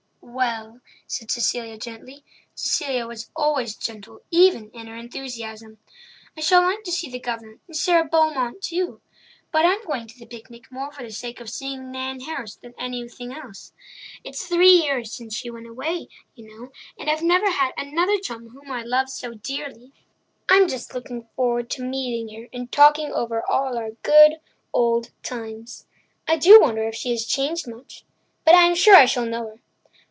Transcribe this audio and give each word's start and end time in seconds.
"Well," 0.23 0.79
said 1.07 1.29
Cecilia 1.29 1.77
gently—Cecilia 1.77 3.05
was 3.05 3.29
always 3.35 3.75
gentle 3.75 4.21
even 4.31 4.69
in 4.71 4.87
her 4.87 4.95
enthusiasm—"I 4.95 6.41
shall 6.41 6.61
like 6.61 6.83
to 6.83 6.91
see 6.91 7.11
the 7.11 7.19
Governor 7.19 7.59
and 7.67 7.75
Sara 7.75 8.05
Beaumont 8.05 8.61
too. 8.63 9.01
But 9.51 9.65
I'm 9.65 9.83
going 9.83 10.07
to 10.07 10.17
the 10.17 10.25
picnic 10.25 10.71
more 10.71 10.91
for 10.91 11.03
the 11.03 11.11
sake 11.11 11.41
of 11.41 11.49
seeing 11.49 11.91
Nan 11.91 12.21
Harris 12.21 12.55
than 12.55 12.73
anything 12.79 13.33
else. 13.33 13.73
It's 14.23 14.47
three 14.47 14.71
years 14.71 15.11
since 15.11 15.35
she 15.35 15.51
went 15.51 15.67
away, 15.67 16.07
you 16.33 16.47
know, 16.47 16.69
and 16.97 17.09
I've 17.09 17.21
never 17.23 17.49
had 17.51 17.73
another 17.77 18.17
chum 18.17 18.49
whom 18.49 18.71
I 18.71 18.83
love 18.83 19.09
so 19.09 19.33
dearly. 19.33 19.91
I'm 20.47 20.69
just 20.69 20.93
looking 20.95 21.27
forward 21.35 21.69
to 21.71 21.83
meeting 21.83 22.33
her 22.37 22.47
and 22.53 22.71
talking 22.71 23.11
over 23.11 23.43
all 23.49 23.75
our 23.77 23.89
dear, 23.89 23.97
good 24.03 24.31
old 24.73 25.11
times. 25.23 25.87
I 26.27 26.37
do 26.37 26.61
wonder 26.61 26.83
if 26.87 26.95
she 26.95 27.11
has 27.11 27.25
changed 27.25 27.67
much. 27.67 28.05
But 28.45 28.55
I 28.55 28.63
am 28.65 28.75
sure 28.75 28.95
I 28.95 29.05
shall 29.05 29.25
know 29.25 29.45
her." 29.47 29.59